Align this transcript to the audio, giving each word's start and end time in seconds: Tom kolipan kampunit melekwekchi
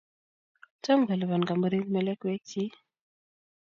Tom 0.83 0.99
kolipan 1.07 1.43
kampunit 1.49 1.87
melekwekchi 1.91 2.63